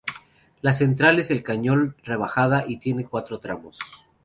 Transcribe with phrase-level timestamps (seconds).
[0.61, 3.77] La central es de cañón rebajada y tiene cuatro tramos.